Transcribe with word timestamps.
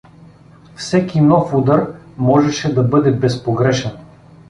Всеки 0.75 1.19
нов 1.21 1.53
удар 1.53 1.87
можеше 2.17 2.73
да 2.73 2.83
бъде 2.83 3.11
безпогрешен. 3.11 3.97